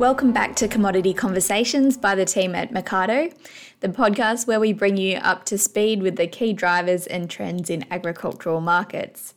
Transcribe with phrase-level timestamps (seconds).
[0.00, 3.34] Welcome back to Commodity Conversations by the team at Mecardo,
[3.80, 7.68] the podcast where we bring you up to speed with the key drivers and trends
[7.68, 9.34] in agricultural markets.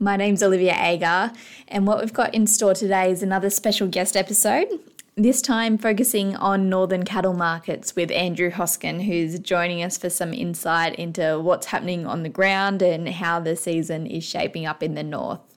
[0.00, 1.32] My name's Olivia Agar,
[1.68, 4.66] and what we've got in store today is another special guest episode.
[5.14, 10.34] This time focusing on northern cattle markets with Andrew Hoskin, who's joining us for some
[10.34, 14.96] insight into what's happening on the ground and how the season is shaping up in
[14.96, 15.49] the north.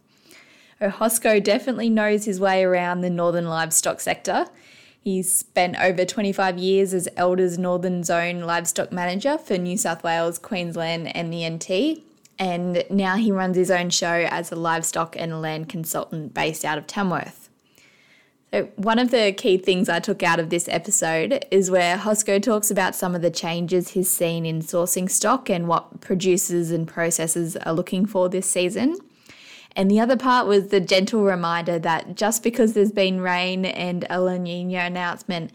[0.90, 4.48] Hosco definitely knows his way around the northern livestock sector.
[5.04, 10.40] He's spent over 25 years as Elders Northern Zone livestock manager for New South Wales,
[10.40, 12.04] Queensland, and the NT.
[12.40, 16.78] And now he runs his own show as a livestock and land consultant based out
[16.78, 17.50] of Tamworth.
[18.54, 22.42] So, one of the key things I took out of this episode is where Hosco
[22.42, 26.88] talks about some of the changes he's seen in sourcing stock and what producers and
[26.88, 28.96] processors are looking for this season.
[29.76, 34.06] And the other part was the gentle reminder that just because there's been rain and
[34.10, 35.52] a La Nina announcement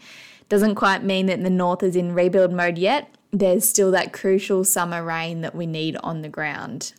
[0.49, 3.13] doesn't quite mean that the north is in rebuild mode yet.
[3.31, 6.93] There's still that crucial summer rain that we need on the ground.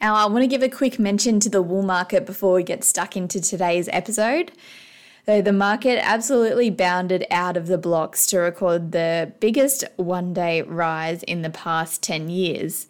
[0.00, 2.84] Now, I want to give a quick mention to the wool market before we get
[2.84, 4.52] stuck into today's episode.
[5.26, 10.62] Though the market absolutely bounded out of the blocks to record the biggest one day
[10.62, 12.86] rise in the past 10 years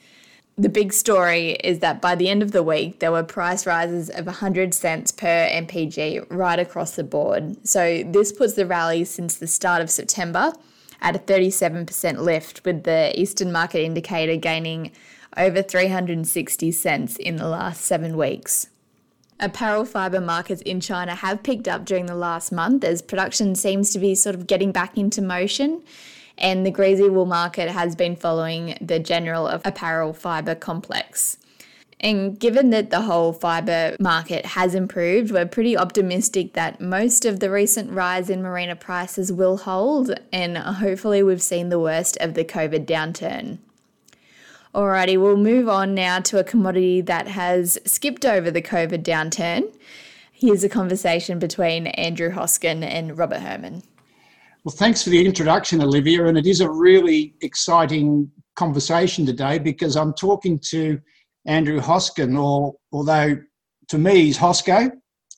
[0.59, 4.11] the big story is that by the end of the week, there were price rises
[4.11, 7.56] of 100 cents per MPG right across the board.
[7.67, 10.53] So this puts the rally since the start of September
[11.00, 14.91] at a 37% lift, with the Eastern Market Indicator gaining
[15.37, 18.69] over 360 cents in the last seven weeks.
[19.39, 23.93] Apparel fibre markets in China have picked up during the last month as production seems
[23.93, 25.84] to be sort of getting back into motion
[26.39, 31.37] and the greasy wool market has been following the general apparel fibre complex.
[32.00, 37.41] And given that the whole fibre market has improved, we're pretty optimistic that most of
[37.41, 42.34] the recent rise in merino prices will hold, and hopefully, we've seen the worst of
[42.34, 43.59] the COVID downturn.
[44.75, 49.75] Alrighty, we'll move on now to a commodity that has skipped over the COVID downturn.
[50.31, 53.82] Here's a conversation between Andrew Hoskin and Robert Herrmann.
[54.69, 56.27] Well, thanks for the introduction, Olivia.
[56.27, 61.01] And it is a really exciting conversation today because I'm talking to
[61.47, 63.39] Andrew Hoskin, or although
[63.89, 64.91] to me he's Hosco,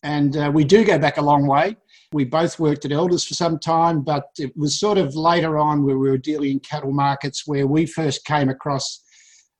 [0.02, 1.76] and uh, we do go back a long way.
[2.12, 5.84] We both worked at Elders for some time, but it was sort of later on
[5.84, 9.00] where we were dealing in cattle markets where we first came across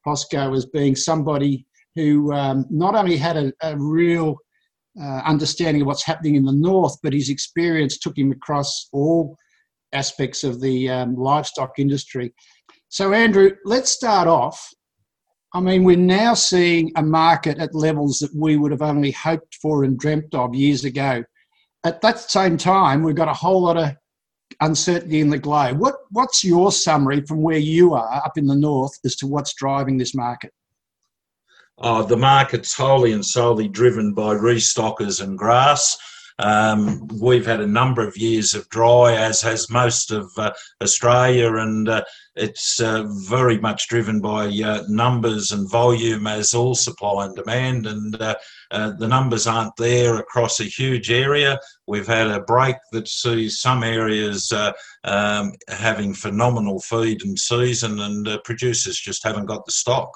[0.04, 1.64] Hosco as being somebody
[1.94, 4.36] who um, not only had a, a real
[5.00, 9.36] uh, understanding of what's happening in the north, but his experience took him across all
[9.92, 12.32] aspects of the um, livestock industry.
[12.88, 14.68] So, Andrew, let's start off.
[15.52, 19.56] I mean, we're now seeing a market at levels that we would have only hoped
[19.56, 21.24] for and dreamt of years ago.
[21.84, 23.96] At that same time, we've got a whole lot of
[24.60, 25.78] uncertainty in the globe.
[25.78, 29.54] What, what's your summary from where you are up in the north as to what's
[29.54, 30.52] driving this market?
[31.78, 35.96] Oh, the market's wholly and solely driven by restockers and grass.
[36.40, 41.54] Um, we've had a number of years of dry, as has most of uh, Australia,
[41.56, 42.02] and uh,
[42.34, 47.86] it's uh, very much driven by uh, numbers and volume, as all supply and demand.
[47.86, 48.36] And uh,
[48.70, 51.60] uh, the numbers aren't there across a huge area.
[51.86, 54.50] We've had a break that sees some areas
[55.04, 60.10] um, having phenomenal feed and season, and producers just haven't got the stock.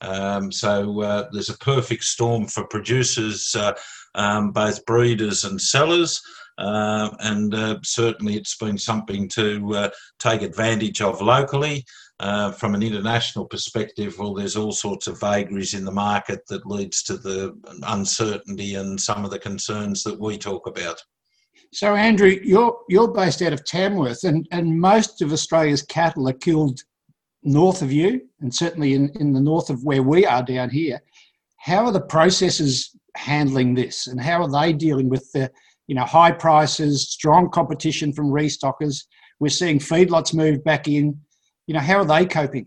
[0.00, 3.72] Um, so uh, there's a perfect storm for producers, uh,
[4.14, 6.20] um, both breeders and sellers.
[6.58, 11.84] Uh, and uh, certainly it's been something to uh, take advantage of locally.
[12.20, 16.66] Uh, from an international perspective, well, there's all sorts of vagaries in the market that
[16.66, 21.00] leads to the uncertainty and some of the concerns that we talk about.
[21.72, 26.32] So, Andrew, you're you're based out of Tamworth, and, and most of Australia's cattle are
[26.32, 26.80] killed
[27.44, 31.00] north of you, and certainly in, in the north of where we are down here.
[31.58, 35.50] How are the processors handling this, and how are they dealing with the
[35.86, 39.04] you know high prices, strong competition from restockers?
[39.40, 41.20] We're seeing feedlots move back in.
[41.66, 42.66] You know, how are they coping?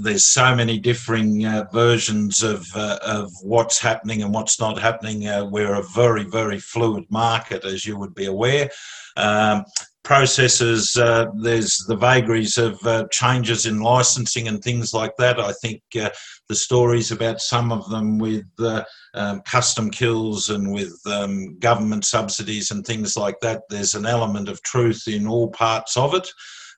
[0.00, 5.28] there's so many differing uh, versions of uh, of what's happening and what's not happening.
[5.28, 8.68] Uh, we're a very very fluid market, as you would be aware.
[9.16, 9.64] Um,
[10.04, 15.38] processes, uh, there's the vagaries of uh, changes in licensing and things like that.
[15.38, 16.10] I think uh,
[16.48, 18.46] the stories about some of them with
[19.18, 24.48] um, custom kills and with um, government subsidies and things like that, there's an element
[24.48, 26.28] of truth in all parts of it.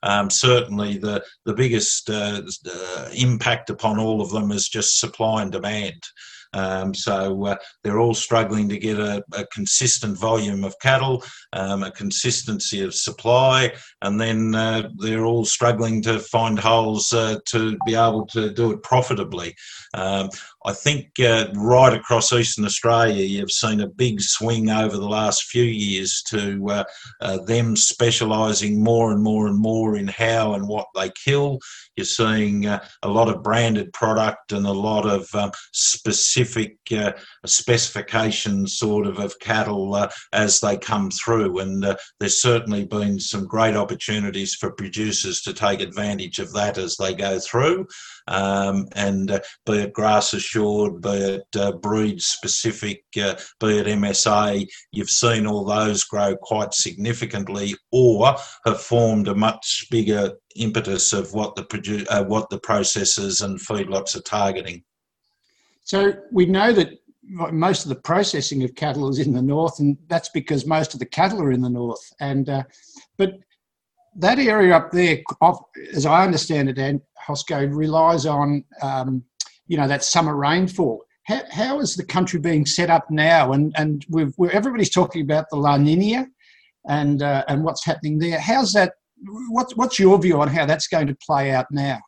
[0.02, 5.42] Um, certainly, the the biggest uh, uh, impact upon all of them is just supply
[5.42, 6.02] and demand.
[6.52, 11.82] Um, so uh, they're all struggling to get a, a consistent volume of cattle, um,
[11.82, 17.76] a consistency of supply, and then uh, they're all struggling to find holes uh, to
[17.86, 19.54] be able to do it profitably.
[19.94, 20.30] Um,
[20.64, 25.44] I think uh, right across eastern Australia, you've seen a big swing over the last
[25.44, 26.84] few years to uh,
[27.20, 31.58] uh, them specialising more and more and more in how and what they kill.
[31.96, 35.50] You're seeing a lot of branded product and a lot of um,
[36.44, 37.12] specific uh,
[37.46, 41.58] specifications, sort of, of cattle uh, as they come through.
[41.58, 41.84] And
[42.18, 47.14] there's certainly been some great opportunities for producers to take advantage of that as they
[47.14, 47.86] go through.
[48.28, 53.86] Um, and uh, be it grass assured, be it uh, breed specific, uh, be it
[53.86, 61.12] MSA, you've seen all those grow quite significantly or have formed a much bigger impetus
[61.12, 64.82] of what the produ- uh, what the processors and feedlots are targeting.
[65.90, 69.98] So we know that most of the processing of cattle is in the north, and
[70.06, 72.12] that's because most of the cattle are in the north.
[72.20, 72.62] And uh,
[73.18, 73.40] but
[74.14, 75.18] that area up there,
[75.92, 79.24] as I understand it, and Hosco relies on um,
[79.66, 81.02] you know that summer rainfall.
[81.24, 83.52] How, how is the country being set up now?
[83.52, 86.28] And and we've, everybody's talking about the La Nina
[86.88, 88.38] and uh, and what's happening there.
[88.38, 88.92] How's that?
[89.48, 91.98] What's what's your view on how that's going to play out now?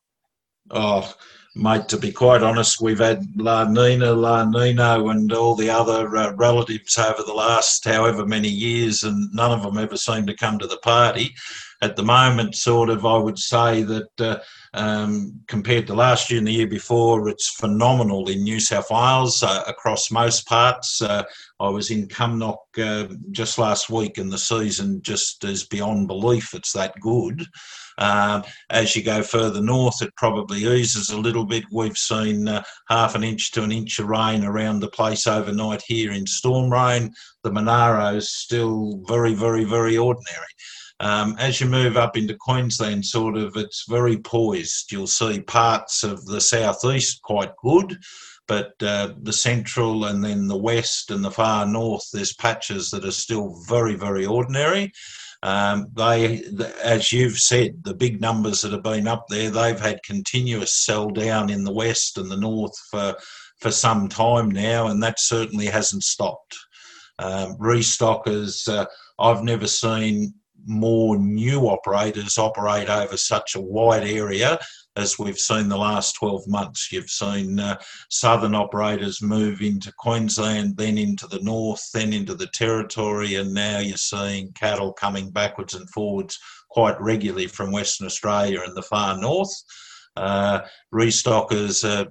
[0.70, 1.12] Oh,
[1.54, 6.16] mate, to be quite honest, we've had La Nina, La Nino, and all the other
[6.16, 10.36] uh, relatives over the last however many years, and none of them ever seem to
[10.36, 11.34] come to the party.
[11.82, 14.20] At the moment, sort of, I would say that.
[14.20, 14.38] Uh,
[14.74, 19.42] um, compared to last year and the year before, it's phenomenal in New South Wales
[19.42, 21.02] uh, across most parts.
[21.02, 21.24] Uh,
[21.60, 26.54] I was in Cumnock uh, just last week, and the season just is beyond belief.
[26.54, 27.46] It's that good.
[27.98, 31.64] Um, as you go further north, it probably eases a little bit.
[31.70, 35.82] We've seen uh, half an inch to an inch of rain around the place overnight
[35.86, 37.12] here in storm rain.
[37.42, 40.46] The Monaro is still very, very, very ordinary.
[41.00, 44.92] Um, as you move up into Queensland, sort of, it's very poised.
[44.92, 47.98] You'll see parts of the southeast quite good,
[48.46, 53.04] but uh, the central and then the west and the far north, there's patches that
[53.04, 54.92] are still very, very ordinary.
[55.42, 56.42] Um, they,
[56.82, 61.10] as you've said, the big numbers that have been up there, they've had continuous sell
[61.10, 63.16] down in the west and the north for
[63.60, 66.56] for some time now, and that certainly hasn't stopped.
[67.20, 68.86] Um, restockers, uh,
[69.18, 70.34] I've never seen
[70.66, 74.58] more new operators operate over such a wide area
[74.96, 76.92] as we've seen the last 12 months.
[76.92, 77.78] You've seen uh,
[78.10, 83.78] southern operators move into Queensland, then into the north, then into the territory, and now
[83.78, 86.38] you're seeing cattle coming backwards and forwards
[86.70, 89.52] quite regularly from Western Australia and the far north.
[90.16, 90.60] Uh,
[90.92, 92.04] restockers uh,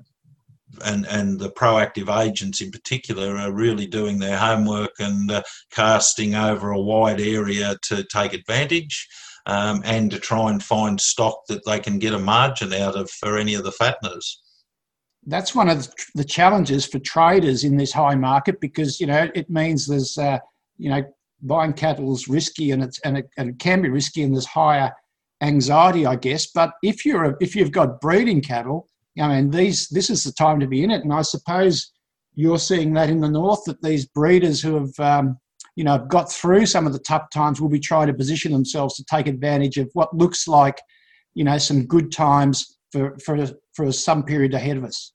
[0.85, 5.41] and and the proactive agents in particular are really doing their homework and uh,
[5.71, 9.07] casting over a wide area to take advantage
[9.45, 13.09] um, and to try and find stock that they can get a margin out of
[13.09, 14.37] for any of the fatteners.
[15.25, 19.49] That's one of the challenges for traders in this high market because you know it
[19.49, 20.39] means there's uh,
[20.77, 21.03] you know
[21.43, 24.45] buying cattle is risky and it's and it, and it can be risky and there's
[24.45, 24.91] higher
[25.41, 26.47] anxiety, I guess.
[26.47, 28.87] But if you're a, if you've got breeding cattle,
[29.19, 31.91] I mean these this is the time to be in it, and I suppose
[32.33, 35.37] you're seeing that in the north that these breeders who have um,
[35.75, 38.95] you know, got through some of the tough times will be trying to position themselves
[38.95, 40.77] to take advantage of what looks like,
[41.33, 45.13] you know, some good times for, for, for some period ahead of us.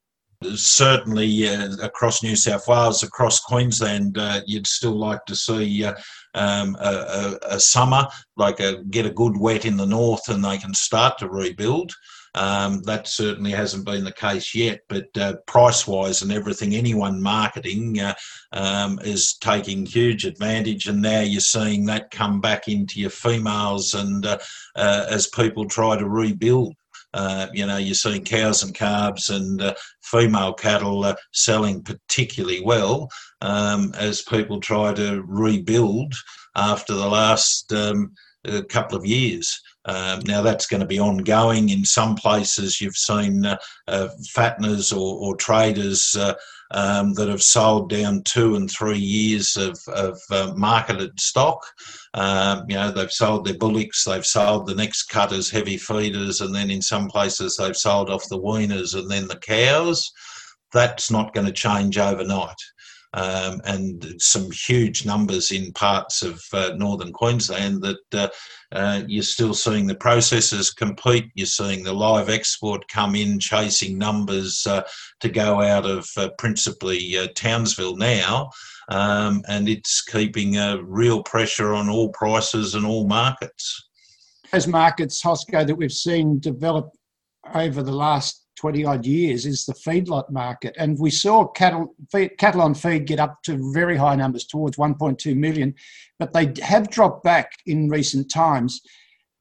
[0.54, 5.94] Certainly, uh, across New South Wales, across Queensland, uh, you'd still like to see uh,
[6.34, 10.44] um, a, a, a, summer, like a, get a good wet in the north, and
[10.44, 11.90] they can start to rebuild.
[12.36, 17.22] Um, that certainly hasn't been the case yet, but uh, price wise and everything, anyone
[17.22, 18.14] marketing uh,
[18.52, 20.86] um, is taking huge advantage.
[20.86, 24.38] And now you're seeing that come back into your females and uh,
[24.76, 26.74] uh as people try to rebuild.
[27.14, 33.08] Uh, you know, you're seeing cows and calves and uh, female cattle selling particularly well
[33.40, 36.12] um, as people try to rebuild
[36.54, 38.12] after the last um,
[38.68, 39.62] couple of years.
[39.86, 41.68] Um, now that's going to be ongoing.
[41.70, 43.56] In some places, you've seen uh,
[43.88, 46.34] uh, fatteners or, or traders uh,
[46.72, 51.64] um, that have sold down two and three years of, of uh, marketed stock.
[52.14, 56.54] Um, you know, they've sold their bullocks, they've sold the next cutters, heavy feeders, and
[56.54, 60.10] then in some places they've sold off the weaners and then the cows.
[60.72, 62.56] That's not going to change overnight.
[63.16, 68.28] Um, and some huge numbers in parts of uh, northern Queensland that uh,
[68.72, 71.30] uh, you're still seeing the processors complete.
[71.34, 74.82] You're seeing the live export come in, chasing numbers uh,
[75.20, 78.50] to go out of uh, principally Townsville now.
[78.90, 83.82] Um, and it's keeping a real pressure on all prices and all markets.
[84.52, 86.90] Those markets, Hosco, that we've seen develop
[87.54, 90.74] over the last 20 odd years is the feedlot market.
[90.78, 91.94] And we saw cattle,
[92.38, 95.74] cattle on feed get up to very high numbers towards 1.2 million,
[96.18, 98.80] but they have dropped back in recent times.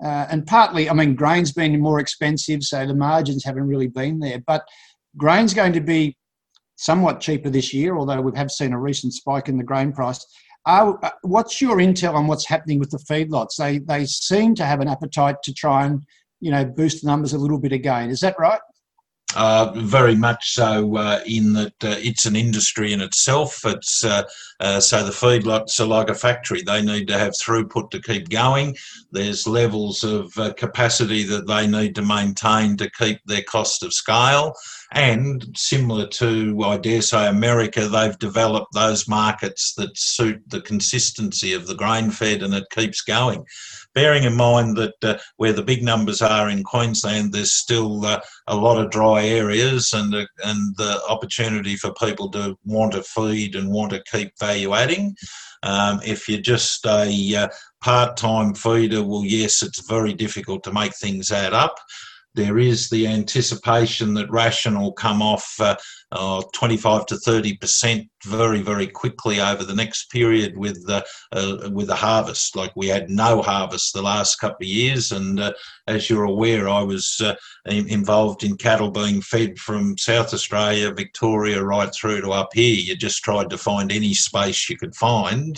[0.04, 4.20] Uh, and partly, I mean, grain's been more expensive, so the margins haven't really been
[4.20, 4.44] there.
[4.46, 4.66] But
[5.18, 6.18] grain's going to be
[6.76, 10.26] somewhat cheaper this year, although we have seen a recent spike in the grain price.
[10.66, 13.56] Uh, what's your intel on what's happening with the feedlots?
[13.58, 16.04] They they seem to have an appetite to try and
[16.42, 18.10] you know boost the numbers a little bit again.
[18.10, 18.60] Is that right?
[19.36, 23.66] Uh, very much so, uh, in that uh, it's an industry in itself.
[23.66, 24.24] It's uh,
[24.62, 28.30] uh, so the feedlots are like a factory; they need to have throughput to keep
[28.30, 28.76] going.
[29.12, 33.94] There's levels of uh, capacity that they need to maintain to keep their cost of
[33.94, 34.54] scale.
[34.96, 41.54] And similar to, I dare say, America, they've developed those markets that suit the consistency
[41.54, 43.46] of the grain fed, and it keeps going
[43.96, 48.20] bearing in mind that uh, where the big numbers are in Queensland, there's still uh,
[48.48, 53.02] a lot of dry areas and uh, and the opportunity for people to want to
[53.02, 55.16] feed and want to keep value adding.
[55.64, 57.48] Um, if you're just a uh,
[57.82, 61.80] part-time feeder, well, yes, it's very difficult to make things add up.
[62.36, 65.76] There is the anticipation that ration will come off uh,
[66.12, 71.70] uh, 25 to 30 percent very very quickly over the next period with the uh,
[71.72, 72.56] with the harvest.
[72.56, 75.54] Like we had no harvest the last couple of years, and uh,
[75.88, 81.64] as you're aware, I was uh, involved in cattle being fed from South Australia, Victoria,
[81.64, 82.76] right through to up here.
[82.76, 85.58] You just tried to find any space you could find.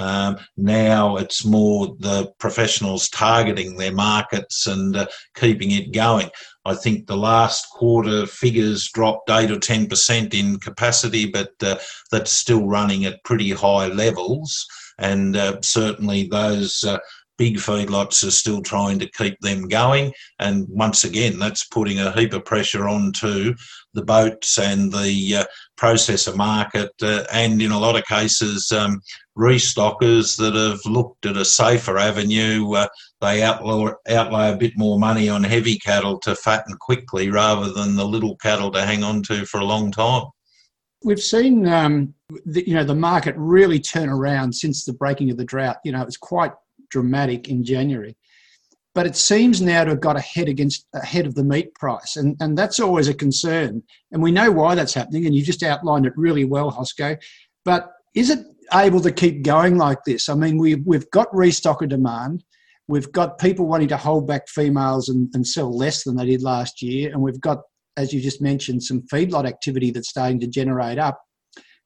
[0.00, 6.30] Um, now it's more the professionals targeting their markets and uh, keeping it going.
[6.64, 11.76] I think the last quarter figures dropped 8 or 10% in capacity, but uh,
[12.10, 14.66] that's still running at pretty high levels.
[14.98, 16.98] And uh, certainly those uh,
[17.40, 20.12] big feedlots are still trying to keep them going.
[20.38, 23.54] And once again, that's putting a heap of pressure onto
[23.94, 25.44] the boats and the uh,
[25.78, 29.00] processor market, uh, and in a lot of cases, um,
[29.40, 32.70] restockers that have looked at a safer avenue.
[32.72, 32.86] Uh,
[33.20, 37.96] they outlay, outlay a bit more money on heavy cattle to fatten quickly rather than
[37.96, 40.24] the little cattle to hang on to for a long time.
[41.02, 42.12] We've seen, um,
[42.44, 45.78] the, you know, the market really turn around since the breaking of the drought.
[45.84, 46.52] You know, it was quite
[46.90, 48.16] dramatic in January.
[48.94, 52.36] But it seems now to have got ahead against ahead of the meat price, and,
[52.40, 53.84] and that's always a concern.
[54.10, 57.16] And we know why that's happening, and you just outlined it really well, Hosco.
[57.64, 58.40] But is it
[58.72, 60.28] able to keep going like this?
[60.28, 62.44] I mean, we've we've got restocker demand,
[62.88, 66.42] we've got people wanting to hold back females and, and sell less than they did
[66.42, 67.58] last year, and we've got,
[67.96, 71.20] as you just mentioned, some feedlot activity that's starting to generate up.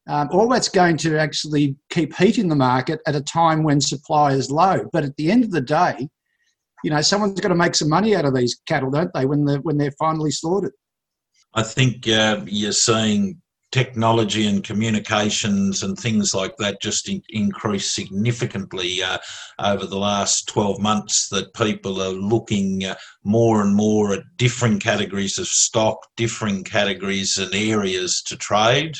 [0.07, 3.81] Um, all that's going to actually keep heat in the market at a time when
[3.81, 4.85] supply is low.
[4.93, 6.09] But at the end of the day,
[6.83, 9.25] you know, someone's got to make some money out of these cattle, don't they?
[9.25, 10.73] When they're when they're finally slaughtered.
[11.55, 13.41] I think uh, you're seeing
[13.75, 19.19] technology and communications and things like that just in, increased significantly uh,
[19.59, 24.81] over the last 12 months that people are looking uh, more and more at different
[24.81, 28.95] categories of stock, different categories and areas to trade.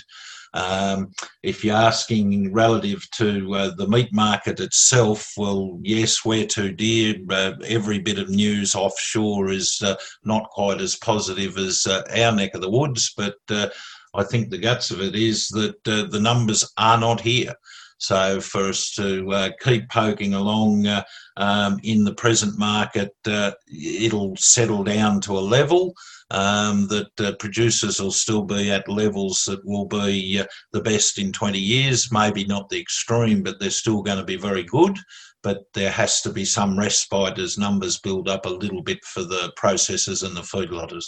[0.55, 1.13] Um,
[1.45, 7.15] if you're asking relative to uh, the meat market itself, well, yes, we're too dear.
[7.31, 12.33] Uh, every bit of news offshore is uh, not quite as positive as uh, our
[12.33, 13.69] neck of the woods, but uh,
[14.15, 17.55] I think the guts of it is that uh, the numbers are not here.
[17.99, 21.05] So for us to uh, keep poking along uh,
[21.37, 25.95] um, in the present market, uh, it'll settle down to a level
[26.31, 31.19] um, that uh, producers will still be at levels that will be uh, the best
[31.19, 32.13] in 20 years.
[32.13, 34.99] Maybe not the extreme, but they're still going to be very good.
[35.43, 39.23] But there has to be some respite as numbers build up a little bit for
[39.23, 41.05] the processors and the feedlotters.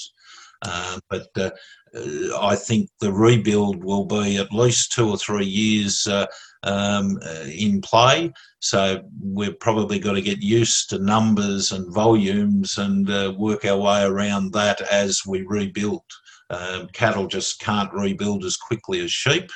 [0.62, 1.50] Uh, but uh,
[2.38, 6.26] I think the rebuild will be at least two or three years uh,
[6.62, 8.32] um, uh, in play.
[8.60, 13.76] So we've probably got to get used to numbers and volumes and uh, work our
[13.76, 16.02] way around that as we rebuild.
[16.50, 19.50] Um, cattle just can't rebuild as quickly as sheep,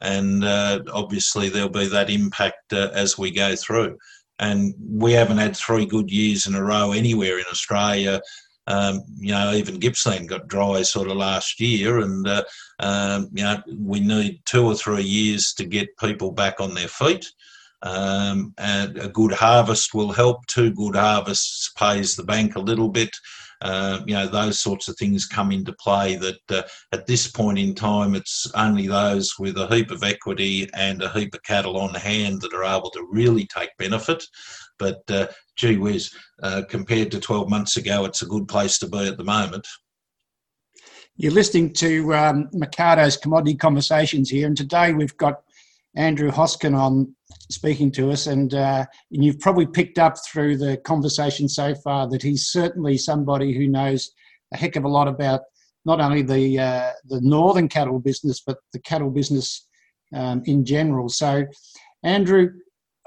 [0.00, 3.96] and uh, obviously there'll be that impact uh, as we go through.
[4.40, 8.20] And we haven't had three good years in a row anywhere in Australia
[8.66, 12.44] um, you know, even Gippsland got dry sort of last year, and uh,
[12.78, 16.88] um, you know, we need two or three years to get people back on their
[16.88, 17.26] feet.
[17.82, 20.46] Um, and a good harvest will help.
[20.46, 23.10] Two good harvests pays the bank a little bit.
[23.62, 27.58] Uh, you know, those sorts of things come into play that uh, at this point
[27.58, 31.78] in time, it's only those with a heap of equity and a heap of cattle
[31.78, 34.24] on hand that are able to really take benefit.
[34.80, 36.12] But uh, gee whiz,
[36.42, 39.66] uh, compared to 12 months ago, it's a good place to be at the moment.
[41.16, 45.42] You're listening to um, Mecardo's Commodity Conversations here, and today we've got
[45.94, 47.14] Andrew Hoskin on
[47.50, 52.08] speaking to us, and, uh, and you've probably picked up through the conversation so far
[52.08, 54.10] that he's certainly somebody who knows
[54.52, 55.40] a heck of a lot about
[55.84, 59.66] not only the uh, the northern cattle business but the cattle business
[60.14, 61.08] um, in general.
[61.08, 61.44] So,
[62.02, 62.50] Andrew,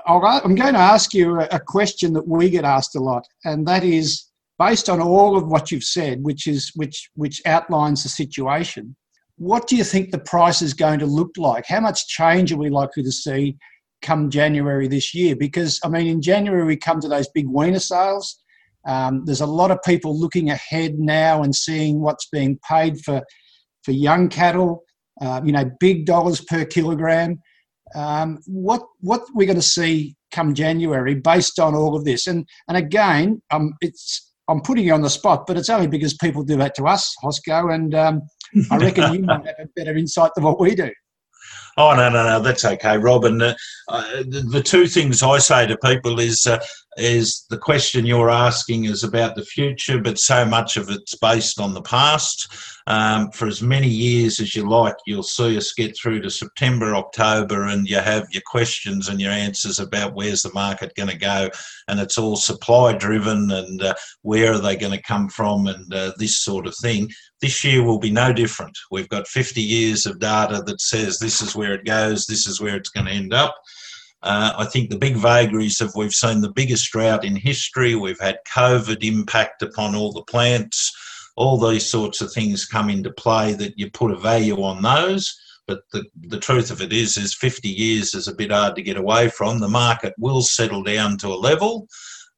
[0.07, 3.25] i am going to ask you a, a question that we get asked a lot,
[3.43, 8.03] and that is based on all of what you've said, which is which which outlines
[8.03, 8.95] the situation.
[9.37, 11.65] What do you think the price is going to look like?
[11.67, 13.57] How much change are we likely to see
[14.01, 15.35] come January this year?
[15.35, 18.41] Because, I mean, in January we come to those big weaner sales.
[18.87, 23.21] Um, there's a lot of people looking ahead now and seeing what's being paid for,
[23.83, 24.83] for young cattle,
[25.21, 27.41] uh, you know, big dollars per kilogram.
[27.95, 32.47] Um, what what we're going to see come January based on all of this, and
[32.67, 36.43] and again, um, it's I'm putting you on the spot, but it's only because people
[36.43, 38.21] do that to us, Hosco, and um,
[38.71, 40.91] I reckon you might have a better insight than what we do.
[41.77, 43.41] Oh no, no, no, that's okay, Robin.
[43.41, 43.55] Uh,
[43.89, 46.57] uh, the, the, two things I say to people is uh,
[46.97, 51.59] is the question you're asking is about the future, but so much of it's based
[51.59, 52.53] on the past.
[52.87, 56.95] Um, for as many years as you like, you'll see us get through to September,
[56.95, 61.17] October, and you have your questions and your answers about where's the market going to
[61.17, 61.49] go,
[61.87, 65.91] and it's all supply driven and uh, where are they going to come from and
[65.93, 67.09] uh, this sort of thing.
[67.41, 68.77] This year will be no different.
[68.91, 72.61] We've got 50 years of data that says this is where it goes, this is
[72.61, 73.55] where it's going to end up.
[74.23, 77.95] Uh, I think the big vagaries of we've seen the biggest drought in history.
[77.95, 80.91] We've had COVID impact upon all the plants.
[81.35, 85.37] All these sorts of things come into play that you put a value on those.
[85.67, 88.83] But the, the truth of it is, is 50 years is a bit hard to
[88.83, 89.59] get away from.
[89.59, 91.87] The market will settle down to a level,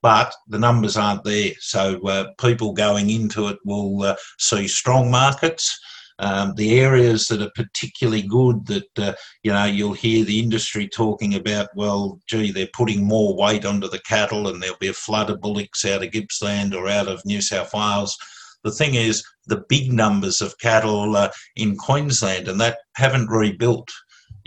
[0.02, 1.52] but the numbers aren't there.
[1.60, 5.78] So uh, people going into it will uh, see strong markets.
[6.20, 10.88] Um, the areas that are particularly good that uh, you know you'll hear the industry
[10.88, 14.94] talking about well gee they're putting more weight onto the cattle and there'll be a
[14.94, 18.18] flood of bullocks out of Gippsland or out of New South Wales
[18.64, 23.92] the thing is the big numbers of cattle uh, in Queensland and that haven't rebuilt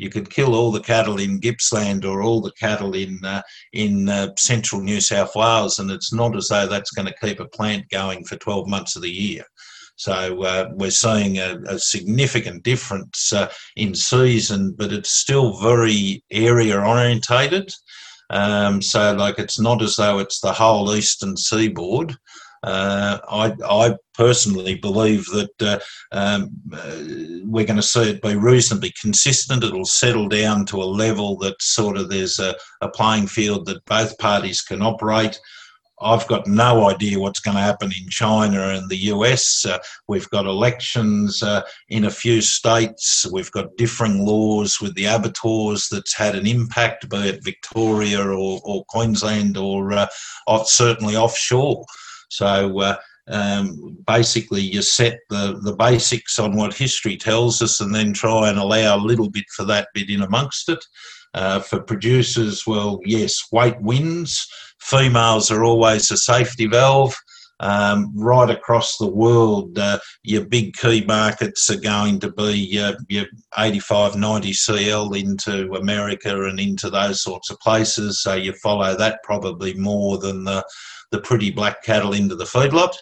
[0.01, 3.43] you could kill all the cattle in Gippsland or all the cattle in uh,
[3.75, 7.39] in uh, central New South Wales, and it's not as though that's going to keep
[7.39, 9.45] a plant going for 12 months of the year.
[10.01, 16.25] So uh, we're seeing a, a significant difference uh, in season, but it's still very
[16.31, 17.71] area orientated.
[18.31, 22.17] Um, so like it's not as though it's the whole eastern seaboard.
[22.63, 25.79] Uh, I, I, personally believe that uh,
[26.13, 26.97] um, uh,
[27.45, 29.65] we're going to see it be reasonably consistent.
[29.65, 33.85] It'll settle down to a level that sort of there's a, a playing field that
[33.87, 35.39] both parties can operate.
[36.03, 39.67] I've got no idea what's going to happen in China and the US.
[39.67, 43.27] Uh, we've got elections uh, in a few states.
[43.31, 48.61] We've got differing laws with the abattoirs that's had an impact, be it Victoria or,
[48.65, 50.07] or Queensland or uh,
[50.65, 51.85] certainly offshore.
[52.31, 52.97] So uh,
[53.29, 58.49] um, basically, you set the, the basics on what history tells us and then try
[58.49, 60.85] and allow a little bit for that bit in amongst it.
[61.33, 64.47] Uh, for producers, well, yes, weight wins
[64.81, 67.15] females are always a safety valve.
[67.63, 72.95] Um, right across the world, uh, your big key markets are going to be uh,
[73.09, 73.27] your
[73.59, 78.23] 85, 90 CL into America and into those sorts of places.
[78.23, 80.65] So you follow that probably more than the,
[81.11, 82.95] the pretty black cattle into the feedlot.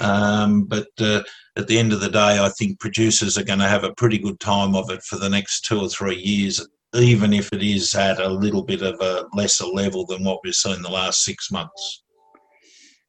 [0.00, 1.22] Um, but uh,
[1.56, 4.16] at the end of the day, I think producers are going to have a pretty
[4.16, 7.94] good time of it for the next two or three years even if it is
[7.94, 11.50] at a little bit of a lesser level than what we've seen the last six
[11.50, 12.04] months.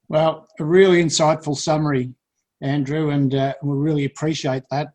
[0.10, 2.14] Well, a really insightful summary,
[2.62, 4.90] Andrew, and uh, we really appreciate that.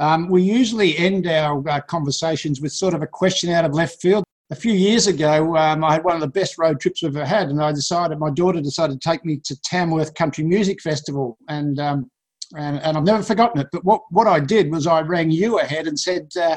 [0.00, 4.00] Um, we usually end our uh, conversations with sort of a question out of left
[4.00, 4.24] field.
[4.50, 7.26] A few years ago, um, I had one of the best road trips we've ever
[7.26, 11.36] had, and I decided my daughter decided to take me to Tamworth Country Music Festival,
[11.48, 12.10] and um,
[12.56, 13.68] and, and I've never forgotten it.
[13.72, 16.56] But what, what I did was I rang you ahead and said, uh,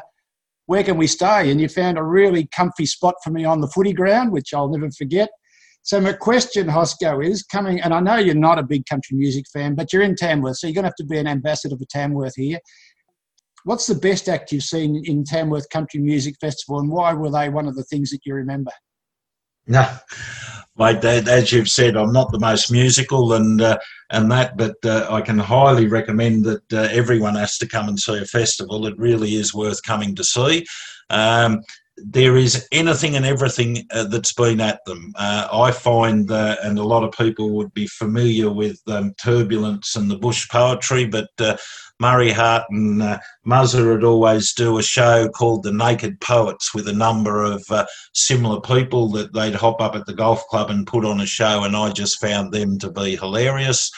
[0.66, 1.52] where can we stay?
[1.52, 4.70] And you found a really comfy spot for me on the footy ground, which I'll
[4.70, 5.30] never forget.
[5.84, 9.46] So my question, Hosco, is coming, and I know you're not a big country music
[9.52, 11.86] fan, but you're in Tamworth, so you're going to have to be an ambassador for
[11.90, 12.60] Tamworth here.
[13.64, 17.50] What's the best act you've seen in Tamworth Country Music Festival, and why were they
[17.50, 18.72] one of the things that you remember?
[19.68, 19.88] No,
[20.78, 21.04] mate.
[21.06, 23.78] As you've said, I'm not the most musical and uh,
[24.10, 28.00] and that, but uh, I can highly recommend that uh, everyone has to come and
[28.00, 28.86] see a festival.
[28.88, 30.66] It really is worth coming to see.
[31.10, 31.62] Um,
[31.98, 35.14] there is anything and everything uh, that's been at them.
[35.16, 39.96] Uh, I find, uh, and a lot of people would be familiar with um, turbulence
[39.96, 41.58] and the bush poetry, but uh,
[42.00, 47.44] Murray Hartin uh, would always do a show called The Naked Poets with a number
[47.44, 51.22] of uh, similar people that they'd hop up at the golf club and put on
[51.22, 53.92] a show, and I just found them to be hilarious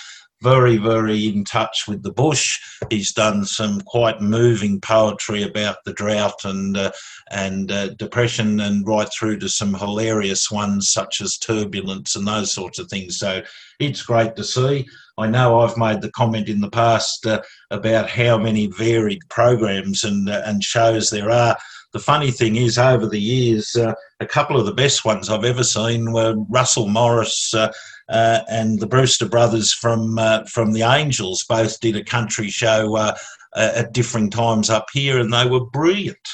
[0.43, 2.59] very, very in touch with the bush.
[2.89, 6.91] He's done some quite moving poetry about the drought and uh,
[7.33, 12.51] and uh, depression, and right through to some hilarious ones such as turbulence and those
[12.51, 13.17] sorts of things.
[13.17, 13.41] So
[13.79, 14.85] it's great to see.
[15.17, 20.03] I know I've made the comment in the past uh, about how many varied programs
[20.03, 21.57] and uh, and shows there are.
[21.93, 25.45] The funny thing is, over the years, uh, a couple of the best ones I've
[25.45, 27.71] ever seen were Russell Morris uh,
[28.09, 32.95] uh, and the Brewster brothers from uh, from the Angels both did a country show
[32.95, 33.15] uh,
[33.55, 36.27] at different times up here, and they were brilliant.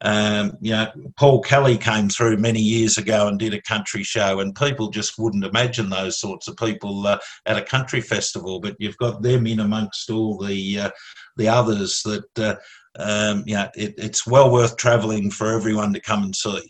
[0.00, 4.40] Um, you know, Paul Kelly came through many years ago and did a country show,
[4.40, 8.60] and people just wouldn't imagine those sorts of people uh, at a country festival.
[8.60, 10.90] But you've got them in amongst all the uh,
[11.36, 12.38] the others that.
[12.38, 12.56] Uh,
[13.00, 16.62] um, yeah, it, it's well worth travelling for everyone to come and see.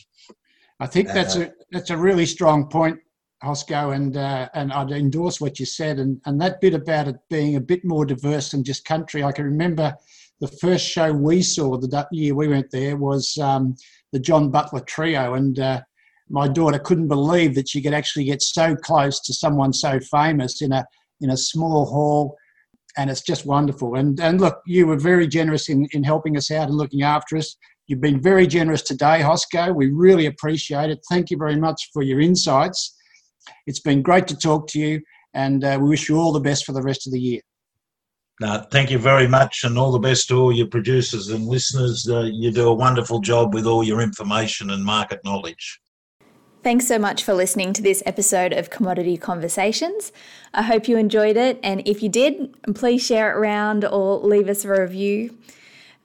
[0.81, 2.99] I think that's a that's a really strong point,
[3.43, 7.17] Hosco, and uh, and I'd endorse what you said, and and that bit about it
[7.31, 9.25] being a bit more diverse than just country.
[9.25, 9.97] I can remember
[10.40, 13.74] the first show we saw the year we went there was um,
[14.12, 15.81] the John Butler Trio, and uh,
[16.29, 20.62] my daughter couldn't believe that she could actually get so close to someone so famous
[20.62, 20.85] in a
[21.20, 22.37] in a small hall,
[22.96, 23.96] and it's just wonderful.
[23.96, 27.37] And and look, you were very generous in in helping us out and looking after
[27.37, 27.57] us.
[27.88, 29.74] You've been very generous today, Hosco.
[29.74, 31.01] We really appreciate it.
[31.11, 32.94] Thank you very much for your insights.
[33.66, 35.01] It's been great to talk to you,
[35.35, 37.40] and uh, we wish you all the best for the rest of the year.
[38.40, 42.09] No, thank you very much, and all the best to all your producers and listeners.
[42.09, 45.81] Uh, you do a wonderful job with all your information and market knowledge.
[46.62, 50.12] Thanks so much for listening to this episode of Commodity Conversations.
[50.55, 54.48] I hope you enjoyed it, and if you did, please share it around or leave
[54.48, 55.37] us a review.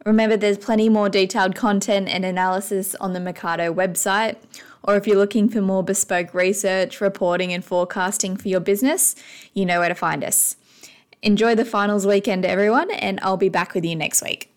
[0.06, 4.38] Remember, there's plenty more detailed content and analysis on the Mecardo website
[4.84, 9.16] or if you're looking for more bespoke research, reporting, and forecasting for your business,
[9.54, 10.58] you know where to find us.
[11.24, 14.53] Enjoy the finals weekend, everyone, and I'll be back with you next week.